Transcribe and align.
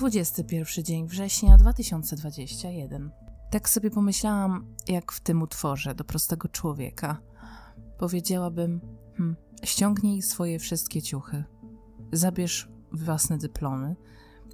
21 0.00 0.84
dzień 0.84 1.06
września 1.06 1.56
2021. 1.56 3.10
Tak 3.50 3.68
sobie 3.68 3.90
pomyślałam, 3.90 4.74
jak 4.88 5.12
w 5.12 5.20
tym 5.20 5.42
utworze 5.42 5.94
do 5.94 6.04
prostego 6.04 6.48
człowieka. 6.48 7.20
Powiedziałabym: 7.98 8.80
hmm, 9.16 9.36
ściągnij 9.64 10.22
swoje 10.22 10.58
wszystkie 10.58 11.02
ciuchy, 11.02 11.44
zabierz 12.12 12.68
własne 12.92 13.38
dyplomy, 13.38 13.96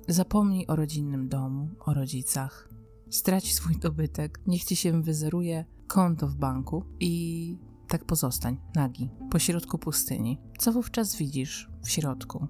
zapomnij 0.08 0.66
o 0.66 0.76
rodzinnym 0.76 1.28
domu, 1.28 1.68
o 1.80 1.94
rodzicach, 1.94 2.68
strać 3.10 3.54
swój 3.54 3.78
dobytek, 3.78 4.40
niech 4.46 4.64
ci 4.64 4.76
się 4.76 5.02
wyzeruje 5.02 5.64
konto 5.86 6.28
w 6.28 6.34
banku 6.34 6.84
i 7.00 7.58
tak 7.88 8.04
pozostań, 8.04 8.60
nagi, 8.74 9.10
pośrodku 9.30 9.78
pustyni. 9.78 10.38
Co 10.58 10.72
wówczas 10.72 11.16
widzisz 11.16 11.70
w 11.82 11.90
środku? 11.90 12.46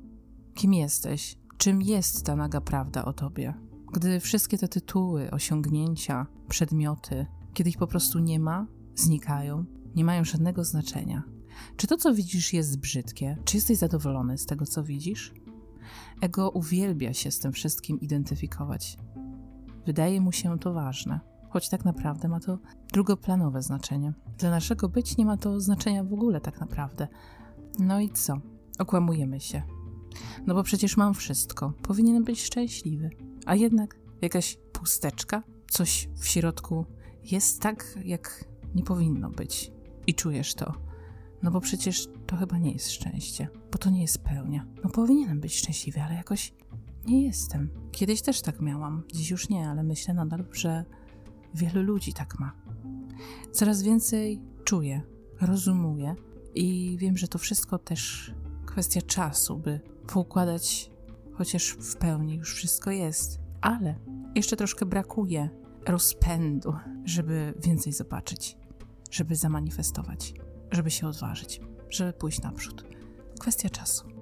Kim 0.54 0.74
jesteś? 0.74 1.45
Czym 1.58 1.82
jest 1.82 2.26
ta 2.26 2.36
naga 2.36 2.60
prawda 2.60 3.04
o 3.04 3.12
tobie? 3.12 3.54
Gdy 3.92 4.20
wszystkie 4.20 4.58
te 4.58 4.68
tytuły, 4.68 5.30
osiągnięcia, 5.30 6.26
przedmioty, 6.48 7.26
kiedy 7.54 7.70
ich 7.70 7.78
po 7.78 7.86
prostu 7.86 8.18
nie 8.18 8.40
ma, 8.40 8.66
znikają, 8.94 9.64
nie 9.94 10.04
mają 10.04 10.24
żadnego 10.24 10.64
znaczenia. 10.64 11.22
Czy 11.76 11.86
to, 11.86 11.96
co 11.96 12.14
widzisz, 12.14 12.52
jest 12.52 12.78
brzydkie? 12.78 13.38
Czy 13.44 13.56
jesteś 13.56 13.78
zadowolony 13.78 14.38
z 14.38 14.46
tego, 14.46 14.66
co 14.66 14.84
widzisz? 14.84 15.34
Ego 16.20 16.50
uwielbia 16.50 17.12
się 17.12 17.30
z 17.30 17.38
tym 17.38 17.52
wszystkim 17.52 18.00
identyfikować. 18.00 18.98
Wydaje 19.86 20.20
mu 20.20 20.32
się 20.32 20.58
to 20.58 20.72
ważne, 20.72 21.20
choć 21.48 21.68
tak 21.68 21.84
naprawdę 21.84 22.28
ma 22.28 22.40
to 22.40 22.58
drugoplanowe 22.92 23.62
znaczenie. 23.62 24.12
Dla 24.38 24.50
naszego 24.50 24.88
być 24.88 25.16
nie 25.16 25.26
ma 25.26 25.36
to 25.36 25.60
znaczenia 25.60 26.04
w 26.04 26.12
ogóle, 26.12 26.40
tak 26.40 26.60
naprawdę. 26.60 27.08
No 27.78 28.00
i 28.00 28.10
co? 28.10 28.34
Okłamujemy 28.78 29.40
się. 29.40 29.62
No 30.46 30.54
bo 30.54 30.62
przecież 30.62 30.96
mam 30.96 31.14
wszystko, 31.14 31.72
powinienem 31.82 32.24
być 32.24 32.42
szczęśliwy. 32.42 33.10
A 33.46 33.54
jednak 33.54 33.98
jakaś 34.22 34.58
pusteczka, 34.72 35.42
coś 35.70 36.08
w 36.16 36.26
środku 36.26 36.86
jest 37.22 37.60
tak, 37.60 37.98
jak 38.04 38.44
nie 38.74 38.82
powinno 38.82 39.30
być. 39.30 39.72
I 40.06 40.14
czujesz 40.14 40.54
to. 40.54 40.74
No 41.42 41.50
bo 41.50 41.60
przecież 41.60 42.08
to 42.26 42.36
chyba 42.36 42.58
nie 42.58 42.72
jest 42.72 42.90
szczęście, 42.90 43.48
bo 43.72 43.78
to 43.78 43.90
nie 43.90 44.02
jest 44.02 44.18
pełnia. 44.18 44.66
No 44.84 44.90
powinienem 44.90 45.40
być 45.40 45.56
szczęśliwy, 45.56 46.02
ale 46.02 46.14
jakoś 46.14 46.54
nie 47.06 47.22
jestem. 47.22 47.70
Kiedyś 47.92 48.22
też 48.22 48.42
tak 48.42 48.60
miałam, 48.60 49.02
dziś 49.12 49.30
już 49.30 49.48
nie, 49.48 49.68
ale 49.68 49.82
myślę 49.82 50.14
nadal, 50.14 50.44
że 50.52 50.84
wielu 51.54 51.82
ludzi 51.82 52.12
tak 52.12 52.38
ma. 52.38 52.52
Coraz 53.52 53.82
więcej 53.82 54.40
czuję, 54.64 55.02
rozumuję 55.40 56.14
i 56.54 56.96
wiem, 56.98 57.16
że 57.16 57.28
to 57.28 57.38
wszystko 57.38 57.78
też 57.78 58.34
kwestia 58.76 59.02
czasu, 59.02 59.58
by 59.58 59.80
poukładać, 60.06 60.90
chociaż 61.32 61.70
w 61.70 61.96
pełni 61.96 62.34
już 62.34 62.54
wszystko 62.54 62.90
jest. 62.90 63.38
Ale 63.60 63.94
jeszcze 64.34 64.56
troszkę 64.56 64.86
brakuje 64.86 65.48
rozpędu, 65.86 66.74
żeby 67.04 67.54
więcej 67.62 67.92
zobaczyć, 67.92 68.56
żeby 69.10 69.36
zamanifestować, 69.36 70.34
żeby 70.70 70.90
się 70.90 71.08
odważyć, 71.08 71.60
żeby 71.90 72.12
pójść 72.12 72.42
naprzód. 72.42 72.84
Kwestia 73.40 73.68
czasu. 73.70 74.15